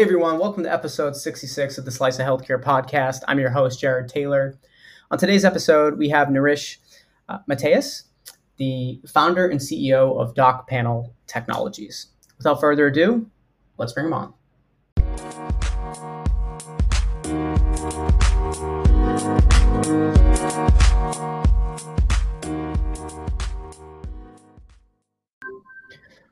[0.00, 3.20] Hey everyone, welcome to episode 66 of the Slice of Healthcare podcast.
[3.28, 4.58] I'm your host, Jared Taylor.
[5.10, 6.78] On today's episode, we have Naresh
[7.28, 8.04] uh, Mateus,
[8.56, 12.06] the founder and CEO of Doc Panel Technologies.
[12.38, 13.30] Without further ado,
[13.76, 14.32] let's bring him on.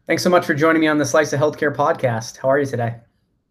[0.07, 2.39] Thanks so much for joining me on the Slice of Healthcare podcast.
[2.39, 3.01] How are you today?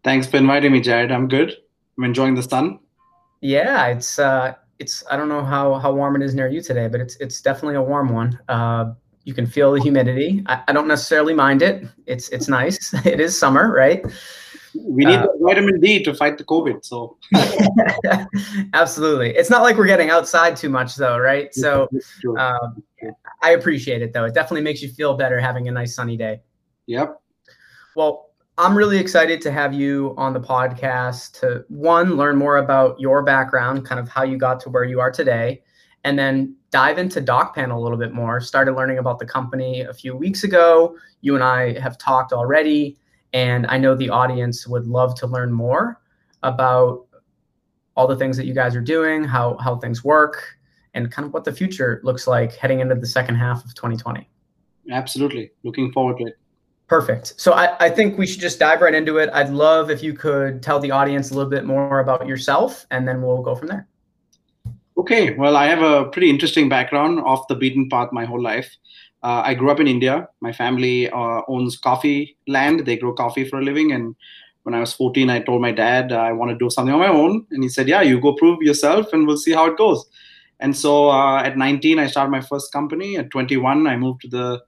[0.08, 1.12] Thanks for inviting me, Jared.
[1.12, 1.54] I'm good.
[1.98, 2.78] I'm enjoying the sun.
[3.42, 6.88] Yeah, it's uh, it's I don't know how how warm it is near you today,
[6.88, 8.38] but it's it's definitely a warm one.
[8.48, 10.42] Uh, you can feel the humidity.
[10.46, 11.86] I, I, don't necessarily mind it.
[12.06, 12.94] It's it's nice.
[13.04, 14.02] it is summer, right?
[14.80, 16.86] We need uh, vitamin D to fight the COVID.
[16.86, 17.18] So
[18.72, 21.54] absolutely, it's not like we're getting outside too much, though, right?
[21.54, 21.86] So
[22.38, 22.82] um,
[23.42, 24.24] I appreciate it, though.
[24.24, 26.40] It definitely makes you feel better having a nice sunny day.
[26.86, 27.20] Yep.
[27.94, 28.27] Well,
[28.60, 33.22] I'm really excited to have you on the podcast to one, learn more about your
[33.22, 35.62] background, kind of how you got to where you are today,
[36.02, 38.40] and then dive into Doc Panel a little bit more.
[38.40, 40.96] Started learning about the company a few weeks ago.
[41.20, 42.98] You and I have talked already,
[43.32, 46.00] and I know the audience would love to learn more
[46.42, 47.06] about
[47.96, 50.56] all the things that you guys are doing, how how things work,
[50.94, 54.28] and kind of what the future looks like heading into the second half of 2020.
[54.90, 55.52] Absolutely.
[55.62, 56.38] Looking forward to it.
[56.88, 57.34] Perfect.
[57.36, 59.28] So I, I think we should just dive right into it.
[59.34, 63.06] I'd love if you could tell the audience a little bit more about yourself, and
[63.06, 63.86] then we'll go from there.
[64.96, 65.34] Okay.
[65.34, 68.74] Well, I have a pretty interesting background off the beaten path my whole life.
[69.22, 70.28] Uh, I grew up in India.
[70.40, 72.86] My family uh, owns coffee land.
[72.86, 73.92] They grow coffee for a living.
[73.92, 74.16] And
[74.62, 77.08] when I was 14, I told my dad I want to do something on my
[77.08, 77.46] own.
[77.50, 80.06] And he said, Yeah, you go prove yourself and we'll see how it goes.
[80.60, 83.16] And so uh, at 19, I started my first company.
[83.18, 84.62] At 21, I moved to the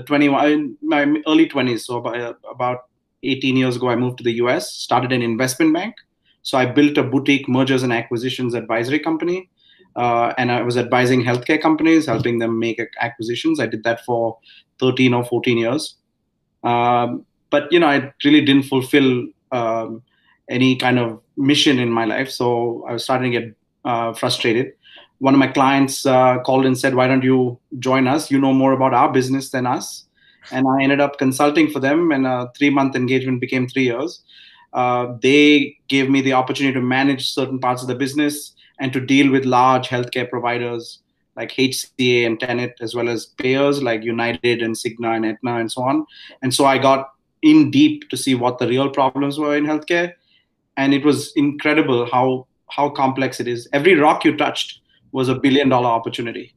[0.00, 2.78] 21 my early 20s so about, about
[3.22, 5.94] 18 years ago i moved to the us started an investment bank.
[6.42, 9.48] So i built a boutique mergers and acquisitions advisory company
[9.96, 13.60] uh, and i was advising healthcare companies helping them make acquisitions.
[13.60, 14.38] I did that for
[14.80, 15.96] 13 or 14 years.
[16.64, 20.02] Um, but you know i really didn't fulfill um,
[20.50, 24.72] any kind of mission in my life so i was starting to get uh, frustrated
[25.22, 28.28] one of my clients uh, called and said, "Why don't you join us?
[28.28, 30.04] You know more about our business than us."
[30.50, 34.20] And I ended up consulting for them, and a three-month engagement became three years.
[34.72, 39.00] Uh, they gave me the opportunity to manage certain parts of the business and to
[39.00, 40.98] deal with large healthcare providers
[41.36, 45.70] like HCA and Tenet, as well as payers like United and Cigna and Aetna and
[45.70, 46.04] so on.
[46.42, 47.12] And so I got
[47.42, 50.14] in deep to see what the real problems were in healthcare,
[50.76, 53.68] and it was incredible how how complex it is.
[53.72, 54.81] Every rock you touched
[55.12, 56.54] was a billion dollar opportunity,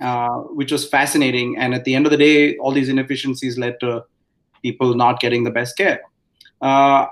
[0.00, 1.56] uh, which was fascinating.
[1.58, 4.04] And at the end of the day, all these inefficiencies led to
[4.62, 6.02] people not getting the best care.
[6.60, 7.06] Uh,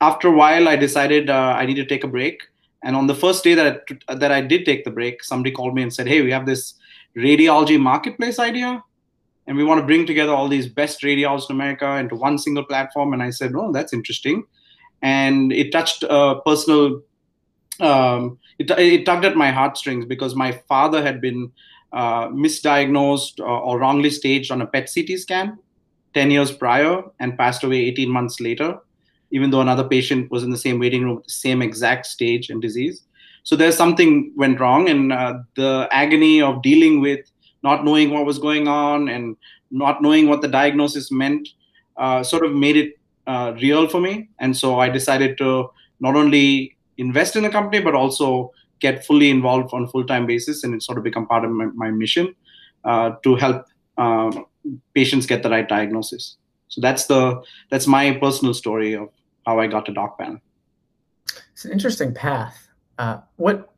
[0.00, 2.42] after a while, I decided uh, I need to take a break.
[2.82, 5.74] And on the first day that I, that I did take the break, somebody called
[5.74, 6.74] me and said, "Hey, we have this
[7.16, 8.82] radiology marketplace idea,
[9.46, 12.64] and we want to bring together all these best radiologists in America into one single
[12.64, 14.44] platform." And I said, "Oh, that's interesting."
[15.00, 17.00] And it touched a personal
[17.80, 21.50] um, it, it tugged at my heartstrings because my father had been
[21.92, 25.58] uh, misdiagnosed or, or, wrongly staged on a PET CT scan
[26.14, 28.78] 10 years prior and passed away 18 months later,
[29.30, 32.50] even though another patient was in the same waiting room with the same exact stage
[32.50, 33.02] and disease.
[33.44, 37.30] So there's something went wrong, and uh, the agony of dealing with
[37.62, 39.36] not knowing what was going on and
[39.70, 41.48] not knowing what the diagnosis meant
[41.96, 44.28] uh, sort of made it uh, real for me.
[44.38, 45.70] And so I decided to
[46.00, 50.64] not only invest in a company, but also get fully involved on a full-time basis,
[50.64, 52.34] and it sort of become part of my, my mission
[52.84, 53.66] uh, to help
[53.98, 54.30] uh,
[54.94, 56.36] patients get the right diagnosis.
[56.68, 59.08] So that's the that's my personal story of
[59.46, 60.40] how I got to DocPanel.
[61.52, 62.68] It's an interesting path.
[62.98, 63.70] Uh, what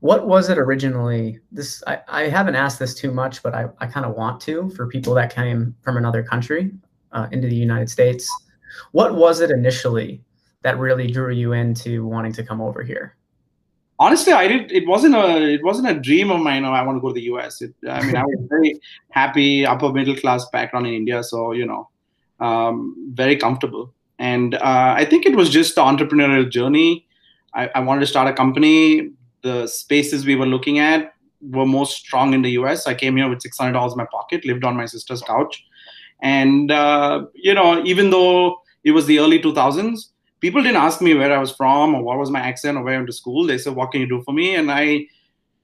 [0.00, 1.38] what was it originally?
[1.50, 4.68] This I, I haven't asked this too much, but I, I kind of want to
[4.70, 6.72] for people that came from another country
[7.12, 8.30] uh, into the United States.
[8.90, 10.22] What was it initially
[10.62, 13.16] that really drew you into wanting to come over here?
[13.98, 14.72] Honestly, I did.
[14.72, 15.54] It wasn't a.
[15.54, 16.64] It wasn't a dream of mine.
[16.64, 17.62] Oh, I want to go to the U.S.
[17.62, 18.80] It, I mean, I was very
[19.10, 21.88] happy, upper middle class background in India, so you know,
[22.40, 23.94] um, very comfortable.
[24.18, 27.06] And uh, I think it was just the entrepreneurial journey.
[27.54, 29.10] I, I wanted to start a company.
[29.42, 32.86] The spaces we were looking at were most strong in the US.
[32.86, 35.64] I came here with $600 in my pocket, lived on my sister's couch.
[36.22, 40.11] And, uh, you know, even though it was the early 2000s,
[40.42, 42.94] people didn't ask me where I was from or what was my accent or where
[42.94, 43.46] I went to school.
[43.46, 45.06] They said, "What can you do for me?" And I,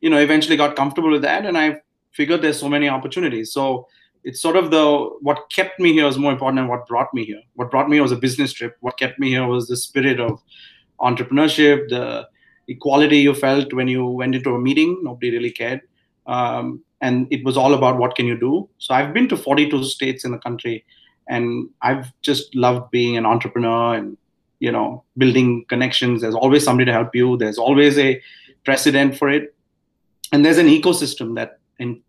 [0.00, 1.80] you know, eventually got comfortable with that, and I
[2.12, 3.52] figured there's so many opportunities.
[3.52, 3.86] So
[4.25, 4.84] it's sort of the
[5.20, 7.42] what kept me here is more important than what brought me here.
[7.54, 8.76] What brought me here was a business trip.
[8.80, 10.40] What kept me here was the spirit of
[11.00, 12.28] entrepreneurship, the
[12.69, 15.00] equality you felt when you went into a meeting.
[15.02, 15.82] Nobody really cared.
[16.26, 18.69] Um, and it was all about what can you do.
[18.78, 20.84] So I've been to 42 states in the country,
[21.28, 24.16] and I've just loved being an entrepreneur and
[24.60, 26.22] you know building connections.
[26.22, 27.37] There's always somebody to help you.
[27.37, 28.20] There's always a
[28.64, 29.55] precedent for it,
[30.32, 31.58] and there's an ecosystem that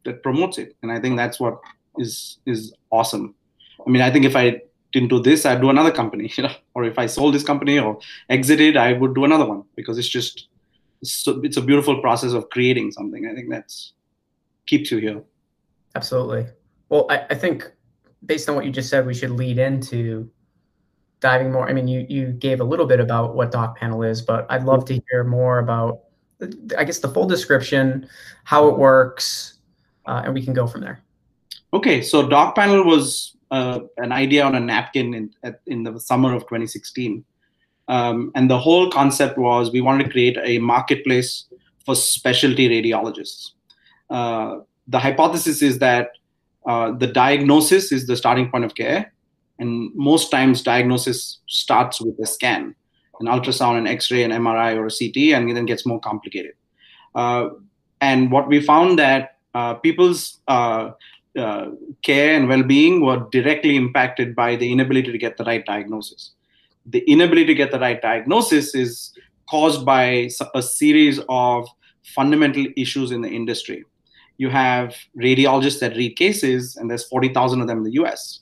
[0.05, 0.75] that promotes it.
[0.81, 1.59] And I think that's what
[1.97, 3.35] is is awesome.
[3.85, 4.61] I mean, I think if I
[4.91, 7.79] didn't do this, I'd do another company, you know, or if I sold this company
[7.79, 7.99] or
[8.29, 10.47] exited, I would do another one because it's just
[11.01, 13.27] it's, it's a beautiful process of creating something.
[13.27, 13.93] I think that's
[14.65, 15.21] keeps you here.
[15.95, 16.47] Absolutely.
[16.89, 17.71] Well, I, I think
[18.25, 20.29] based on what you just said, we should lead into
[21.19, 21.67] diving more.
[21.67, 24.63] I mean, you you gave a little bit about what Doc Panel is, but I'd
[24.63, 26.01] love to hear more about,
[26.77, 28.07] I guess, the full description,
[28.43, 29.59] how it works,
[30.05, 31.01] uh, and we can go from there.
[31.73, 36.35] Okay, so Doc Panel was uh, an idea on a napkin in, in the summer
[36.35, 37.23] of 2016.
[37.87, 41.45] Um, and the whole concept was we wanted to create a marketplace
[41.85, 43.51] for specialty radiologists.
[44.09, 46.11] Uh, the hypothesis is that
[46.65, 49.11] uh, the diagnosis is the starting point of care.
[49.59, 52.75] And most times, diagnosis starts with a scan,
[53.19, 56.53] an ultrasound, an X ray, an MRI, or a CT, and then gets more complicated.
[57.13, 57.49] Uh,
[58.01, 60.91] and what we found that uh, people's uh,
[61.37, 61.69] uh,
[62.01, 66.31] care and well-being were directly impacted by the inability to get the right diagnosis.
[66.85, 69.11] The inability to get the right diagnosis is
[69.49, 71.67] caused by a series of
[72.15, 73.83] fundamental issues in the industry.
[74.37, 78.39] You have radiologists that read cases, and there's 40,000 of them in the US,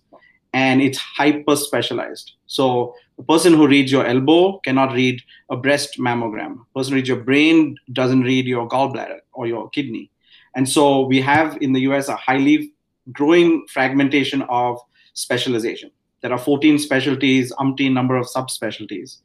[0.53, 2.33] and it's hyper specialized.
[2.45, 6.59] So, a person who reads your elbow cannot read a breast mammogram.
[6.61, 10.11] A person who reads your brain doesn't read your gallbladder or your kidney.
[10.55, 12.71] And so, we have in the US a highly
[13.11, 14.79] growing fragmentation of
[15.13, 15.91] specialization.
[16.21, 19.17] There are 14 specialties, umpteen number of subspecialties.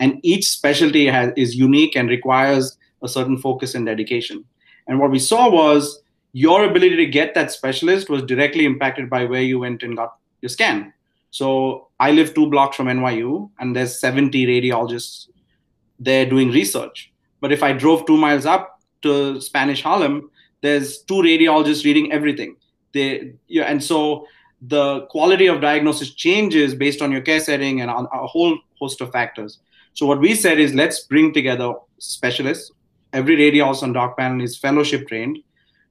[0.00, 4.44] And each specialty has, is unique and requires a certain focus and dedication.
[4.86, 9.24] And what we saw was your ability to get that specialist was directly impacted by
[9.24, 10.92] where you went and got your scan.
[11.30, 15.28] So I live two blocks from NYU, and there's 70 radiologists
[15.98, 17.12] there doing research.
[17.40, 20.30] But if I drove two miles up to Spanish Harlem,
[20.60, 22.56] there's two radiologists reading everything
[22.94, 24.26] they yeah, and so
[24.62, 29.02] the quality of diagnosis changes based on your care setting and on a whole host
[29.02, 29.58] of factors.
[29.92, 32.72] So what we said is let's bring together specialists.
[33.12, 35.38] Every radiologist on doc panel is fellowship trained.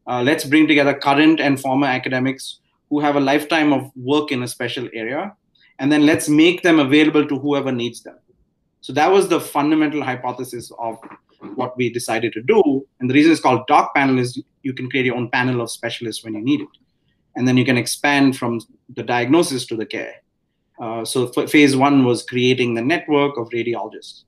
[0.07, 4.43] Uh, let's bring together current and former academics who have a lifetime of work in
[4.43, 5.35] a special area,
[5.79, 8.17] and then let's make them available to whoever needs them.
[8.81, 10.97] So that was the fundamental hypothesis of
[11.55, 12.85] what we decided to do.
[12.99, 15.71] And the reason it's called doc panel is you can create your own panel of
[15.71, 16.67] specialists when you need it
[17.35, 18.61] and then you can expand from
[18.95, 20.15] the diagnosis to the care.
[20.79, 24.23] Uh, so phase one was creating the network of radiologists.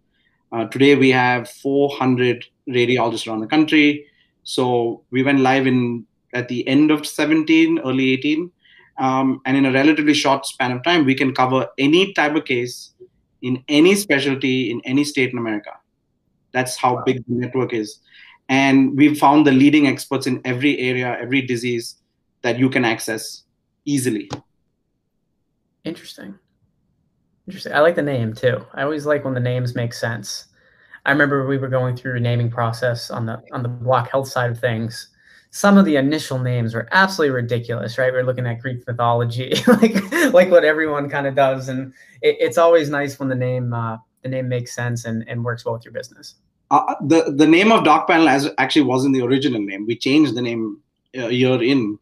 [0.51, 4.07] Uh, today we have 400 radiologists around the country.
[4.43, 6.05] So we went live in
[6.36, 8.51] at the end of 17, early 18,
[8.98, 12.46] um, and in a relatively short span of time, we can cover any type of
[12.46, 12.92] case
[13.42, 15.72] in any specialty in any state in America.
[16.51, 18.00] That's how big the network is,
[18.48, 21.96] and we've found the leading experts in every area, every disease
[22.42, 23.44] that you can access
[23.86, 24.30] easily.
[25.84, 26.36] Interesting.
[27.48, 27.74] Interesting.
[27.74, 28.65] I like the name too.
[28.74, 30.46] I always like when the names make sense.
[31.06, 34.27] I remember we were going through a naming process on the on the block health
[34.27, 35.10] side of things.
[35.55, 38.12] Some of the initial names were absolutely ridiculous, right?
[38.12, 39.95] We are looking at Greek mythology, like
[40.33, 43.97] like what everyone kind of does, and it, it's always nice when the name uh,
[44.21, 46.35] the name makes sense and, and works well with your business.
[46.71, 49.85] Uh, the the name of Doc Panel as actually wasn't the original name.
[49.85, 50.81] We changed the name
[51.13, 51.97] a year in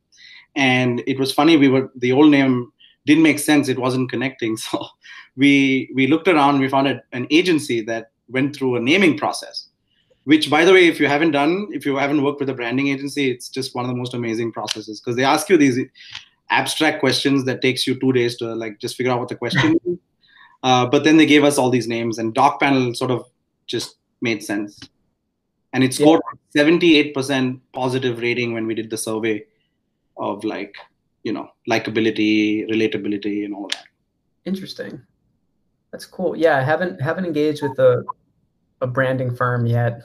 [0.55, 2.71] and it was funny we were the old name
[3.05, 4.85] didn't make sense it wasn't connecting so
[5.35, 9.69] we we looked around we found a, an agency that went through a naming process
[10.25, 12.87] which by the way if you haven't done if you haven't worked with a branding
[12.87, 14.99] agency it's just one of the most amazing processes.
[14.99, 15.79] Because they ask you these
[16.49, 19.79] abstract questions that takes you two days to like just figure out what the question
[19.85, 19.97] is.
[20.61, 23.25] Uh, but then they gave us all these names and doc panel sort of
[23.67, 24.79] just made sense.
[25.73, 26.21] And it scored
[26.53, 26.63] yeah.
[26.63, 29.43] 78% positive rating when we did the survey
[30.17, 30.75] of like
[31.23, 33.85] you know likability relatability and all that.
[34.45, 35.01] Interesting.
[35.91, 36.35] That's cool.
[36.35, 38.03] Yeah i haven't haven't engaged with a,
[38.83, 40.01] a branding firm yet.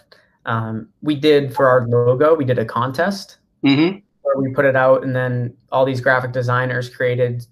[0.47, 3.39] Um, we did for our logo we did a contest.
[3.65, 3.99] Mm-hmm.
[4.23, 7.45] where we put it out and then all these graphic designers created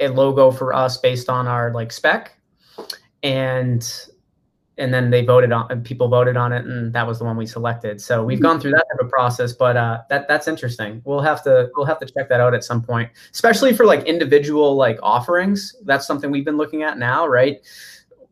[0.00, 2.38] a logo for us based on our like spec.
[3.22, 3.86] And
[4.78, 7.46] and then they voted on people voted on it and that was the one we
[7.46, 8.00] selected.
[8.00, 11.02] So we've gone through that type of process but uh, that that's interesting.
[11.04, 13.10] We'll have to we'll have to check that out at some point.
[13.30, 15.76] Especially for like individual like offerings.
[15.84, 17.60] That's something we've been looking at now right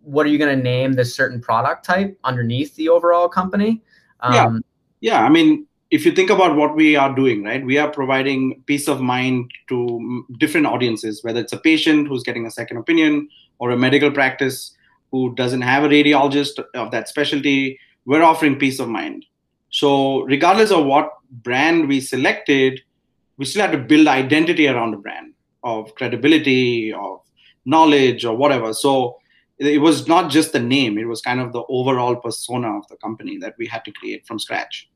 [0.04, 3.82] what are you going to name this certain product type underneath the overall company
[4.20, 4.58] um, yeah
[5.00, 8.62] yeah i mean if you think about what we are doing right we are providing
[8.66, 13.28] peace of mind to different audiences whether it's a patient who's getting a second opinion
[13.58, 14.74] or a medical practice
[15.14, 19.24] who doesn't have a radiologist of that specialty, we're offering peace of mind.
[19.70, 22.80] So, regardless of what brand we selected,
[23.36, 27.20] we still had to build identity around the brand of credibility, of
[27.64, 28.74] knowledge, or whatever.
[28.74, 29.18] So,
[29.58, 32.96] it was not just the name, it was kind of the overall persona of the
[32.96, 34.90] company that we had to create from scratch,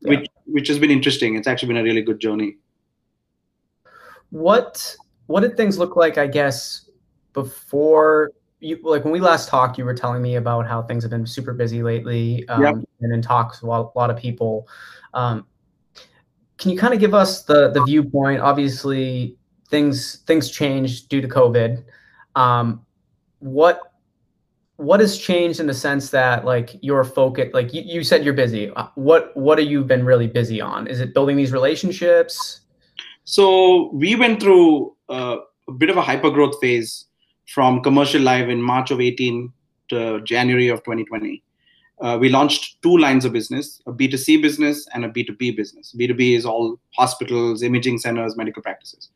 [0.00, 0.10] yeah.
[0.10, 1.36] which, which has been interesting.
[1.36, 2.56] It's actually been a really good journey.
[4.30, 4.96] What
[5.26, 6.88] what did things look like, I guess,
[7.32, 11.10] before you like when we last talked, you were telling me about how things have
[11.10, 12.74] been super busy lately, um, yep.
[13.00, 14.68] and in talks with a lot of people.
[15.14, 15.46] Um,
[16.58, 18.40] can you kind of give us the the viewpoint?
[18.40, 19.36] Obviously,
[19.68, 21.84] things things changed due to COVID.
[22.34, 22.84] Um,
[23.40, 23.92] what
[24.76, 28.34] what has changed in the sense that like your focus like you, you said you're
[28.34, 32.60] busy uh, what what have you been really busy on is it building these relationships
[33.28, 37.06] so we went through uh, a bit of a hyper growth phase
[37.46, 39.52] from commercial live in March of 18
[39.88, 41.42] to January of 2020.
[42.00, 45.94] Uh, we launched two lines of business a B2C business and a B2B business.
[45.98, 49.10] B2B is all hospitals, imaging centers, medical practices.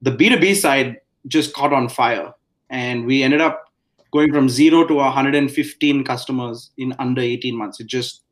[0.00, 2.32] The B2B side just caught on fire,
[2.70, 3.64] and we ended up
[4.14, 7.80] going from zero to 115 customers in under 18 months.
[7.80, 8.22] It just,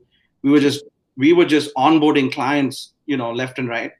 [0.42, 0.84] we were just,
[1.16, 3.90] we were just onboarding clients, you know, left and right.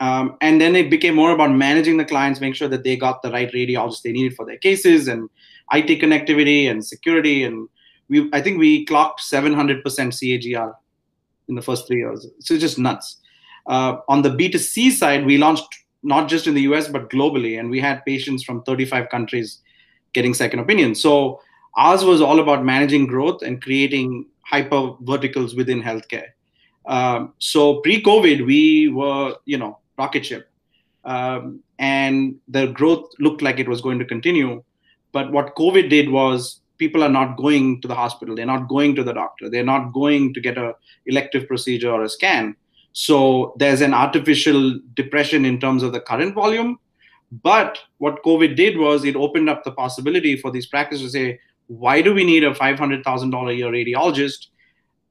[0.00, 3.22] Um, and then it became more about managing the clients, making sure that they got
[3.22, 5.30] the right radiologists they needed for their cases and
[5.72, 7.44] IT connectivity and security.
[7.44, 7.70] And
[8.10, 10.74] we, I think we clocked 700% CAGR
[11.48, 12.26] in the first three years.
[12.40, 13.18] So just nuts.
[13.66, 15.68] Uh, on the B2C side, we launched
[16.02, 17.58] not just in the US, but globally.
[17.58, 19.62] And we had patients from 35 countries
[20.14, 21.00] getting second opinions.
[21.00, 21.40] So
[21.76, 26.28] ours was all about managing growth and creating hyper verticals within healthcare.
[26.86, 30.48] Um, so pre-COVID, we were, you know, rocket ship.
[31.04, 34.62] Um, and the growth looked like it was going to continue.
[35.12, 38.94] But what COVID did was people are not going to the hospital, they're not going
[38.96, 40.74] to the doctor, they're not going to get a
[41.06, 42.56] elective procedure or a scan.
[42.92, 46.78] So there's an artificial depression in terms of the current volume.
[47.42, 51.40] But what COVID did was it opened up the possibility for these practices to say,
[51.66, 54.48] why do we need a $500,000 a year radiologist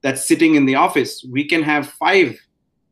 [0.01, 1.25] that's sitting in the office?
[1.30, 2.39] We can have five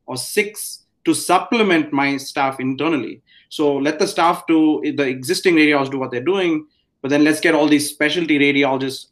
[0.06, 3.22] or six to supplement my staff internally.
[3.50, 6.66] So let the staff do the existing radiologists do what they're doing,
[7.02, 9.08] but then let's get all these specialty radiologists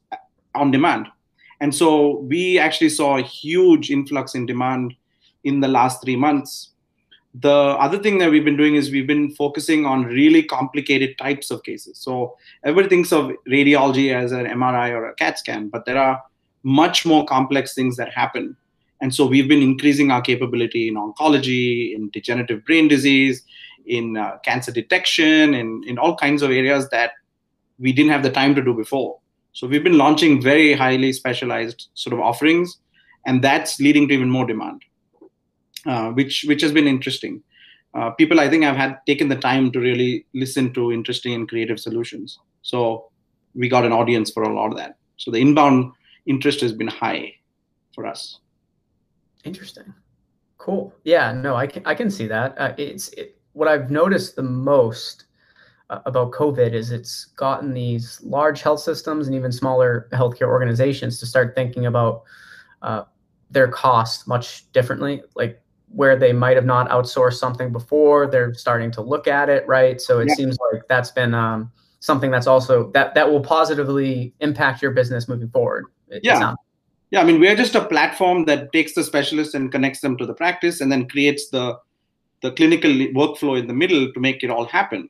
[0.55, 1.07] on demand.
[1.61, 4.93] And so we actually saw a huge influx in demand
[5.43, 6.71] in the last three months.
[7.41, 11.51] The other thing that we've been doing is we've been focusing on really complicated types
[11.51, 11.97] of cases.
[11.97, 16.21] So everybody thinks of radiology as an MRI or a CAT scan, but there are
[16.63, 18.57] much more complex things that happen
[19.01, 23.43] and so we've been increasing our capability in oncology, in degenerative brain disease,
[23.85, 27.11] in uh, cancer detection, in, in all kinds of areas that
[27.79, 29.17] we didn't have the time to do before.
[29.53, 32.77] So we've been launching very highly specialized sort of offerings,
[33.25, 34.83] and that's leading to even more demand,
[35.85, 37.41] uh, which which has been interesting.
[37.93, 41.49] Uh, people, I think, have had taken the time to really listen to interesting and
[41.49, 42.39] creative solutions.
[42.61, 43.09] So
[43.55, 44.97] we got an audience for a lot of that.
[45.17, 45.91] So the inbound
[46.25, 47.33] interest has been high
[47.95, 48.39] for us.
[49.43, 49.93] Interesting.
[50.57, 50.93] Cool.
[51.03, 51.31] Yeah.
[51.31, 52.57] No, I can I can see that.
[52.57, 55.25] Uh, it's it, what I've noticed the most
[55.89, 61.19] uh, about COVID is it's gotten these large health systems and even smaller healthcare organizations
[61.19, 62.23] to start thinking about
[62.81, 63.03] uh,
[63.49, 65.23] their cost much differently.
[65.35, 69.67] Like where they might have not outsourced something before, they're starting to look at it,
[69.67, 69.99] right?
[69.99, 70.35] So it yeah.
[70.35, 75.27] seems like that's been um, something that's also that that will positively impact your business
[75.27, 75.85] moving forward.
[76.07, 76.55] It, yeah.
[77.11, 80.27] Yeah, I mean, we're just a platform that takes the specialists and connects them to
[80.27, 81.77] the practice and then creates the
[82.41, 85.09] the clinical workflow in the middle to make it all happen.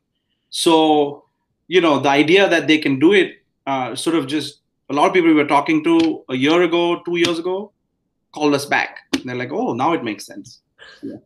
[0.49, 1.25] So,
[1.67, 5.07] you know, the idea that they can do it uh, sort of just a lot
[5.07, 7.71] of people we were talking to a year ago, two years ago,
[8.31, 9.01] called us back.
[9.13, 10.61] And they're like, oh, now it makes sense.
[11.01, 11.17] Yeah.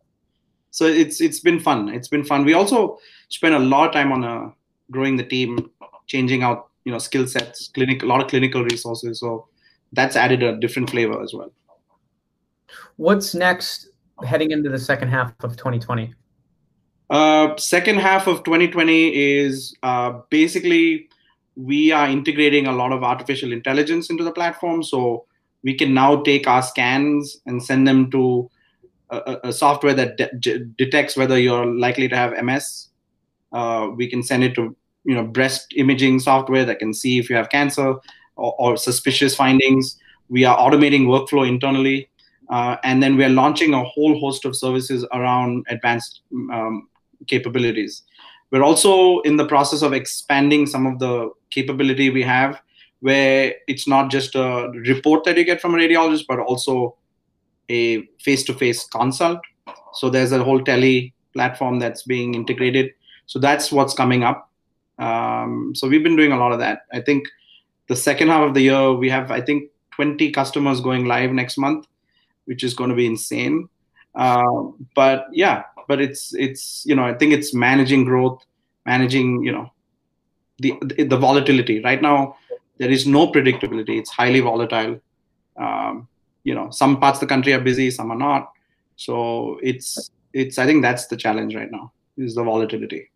[0.70, 1.88] So it's it's been fun.
[1.88, 2.44] It's been fun.
[2.44, 4.50] We also spent a lot of time on uh,
[4.90, 5.70] growing the team,
[6.06, 9.20] changing out you know skill sets, clinic, a lot of clinical resources.
[9.20, 9.48] So
[9.92, 11.52] that's added a different flavor as well.
[12.96, 13.88] What's next
[14.24, 16.14] heading into the second half of 2020?
[17.10, 21.08] Uh, second half of 2020 is uh, basically
[21.56, 24.82] we are integrating a lot of artificial intelligence into the platform.
[24.82, 25.26] So
[25.62, 28.50] we can now take our scans and send them to
[29.10, 32.88] a, a software that de- detects whether you're likely to have MS.
[33.52, 37.28] Uh, we can send it to you know breast imaging software that can see if
[37.28, 37.94] you have cancer
[38.36, 39.98] or, or suspicious findings.
[40.28, 42.08] We are automating workflow internally,
[42.50, 46.88] uh, and then we are launching a whole host of services around advanced um,
[47.26, 48.02] capabilities.
[48.50, 52.60] We're also in the process of expanding some of the capability we have,
[53.00, 56.96] where it's not just a report that you get from a radiologist, but also
[57.68, 59.40] a face-to-face consult.
[59.94, 62.92] So there's a whole tele platform that's being integrated.
[63.26, 64.50] So that's what's coming up.
[64.98, 66.82] Um, so we've been doing a lot of that.
[66.92, 67.26] I think
[67.88, 71.58] the second half of the year we have I think 20 customers going live next
[71.58, 71.86] month,
[72.46, 73.68] which is going to be insane.
[74.14, 78.44] Uh, but yeah, but it's it's you know I think it's managing growth,
[78.86, 79.72] managing you know
[80.58, 81.80] the the volatility.
[81.80, 82.36] Right now
[82.78, 83.98] there is no predictability.
[83.98, 85.00] It's highly volatile.
[85.56, 86.08] Um,
[86.44, 88.52] you know some parts of the country are busy some are not.
[88.96, 93.10] So it's it's i think that's the challenge right now is the volatility.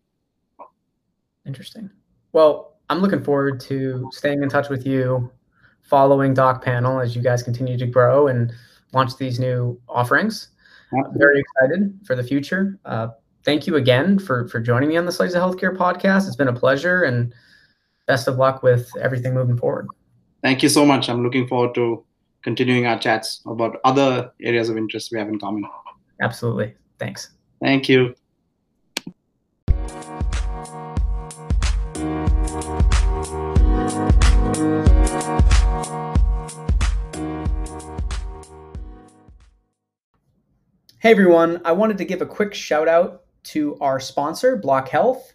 [1.45, 1.89] Interesting.
[2.33, 5.31] Well i'm looking forward to staying in touch with you
[5.83, 8.51] following doc panel as you guys continue to grow and
[8.93, 10.49] launch these new offerings.
[10.93, 12.79] I'm very excited for the future.
[12.85, 13.09] Uh,
[13.43, 16.27] thank you again for for joining me on the slice of healthcare podcast.
[16.27, 17.33] It's been a pleasure and
[18.07, 19.87] best of luck with everything moving forward.
[20.41, 21.09] Thank you so much.
[21.09, 22.03] I'm looking forward to
[22.43, 25.63] continuing our chats about other areas of interest we have in common.
[26.21, 26.75] Absolutely.
[26.97, 27.31] Thanks.
[27.61, 28.15] Thank you.
[41.01, 45.33] Hey everyone, I wanted to give a quick shout out to our sponsor, Block Health.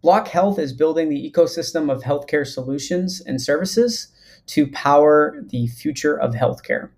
[0.00, 4.12] Block Health is building the ecosystem of healthcare solutions and services
[4.46, 6.90] to power the future of healthcare.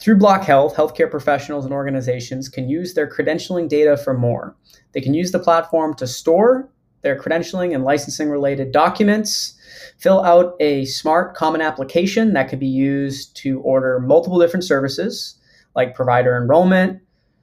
[0.00, 4.56] Through Block Health, healthcare professionals and organizations can use their credentialing data for more.
[4.92, 6.68] They can use the platform to store
[7.02, 9.54] their credentialing and licensing related documents,
[9.98, 15.36] fill out a smart common application that can be used to order multiple different services
[15.74, 17.00] like provider enrollment,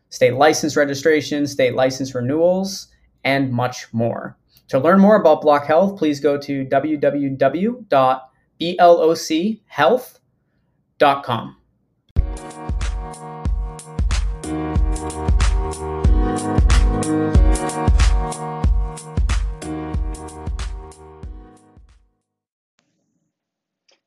[0.10, 2.88] state license registration, state license renewals,
[3.23, 4.38] and much more.
[4.69, 8.28] To learn more about Block Health, please go to www
[8.61, 11.55] blockhealth.com.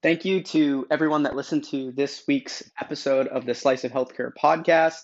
[0.02, 4.32] Thank you to everyone that listened to this week's episode of the Slice of Healthcare
[4.36, 4.98] podcast.